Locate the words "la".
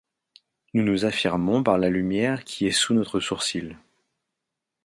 1.77-1.91